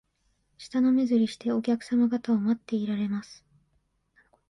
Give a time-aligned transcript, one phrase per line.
[0.57, 3.45] 舌なめずりして、お客さま方を待っていられます